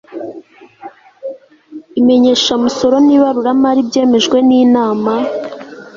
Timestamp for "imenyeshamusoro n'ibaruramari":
1.99-3.81